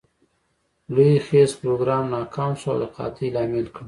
لوی 0.93 1.11
خیز 1.27 1.51
پروګرام 1.61 2.03
ناکام 2.13 2.51
شو 2.59 2.67
او 2.73 2.77
د 2.81 2.83
قحطي 2.95 3.27
لامل 3.35 3.65
ګړ. 3.73 3.79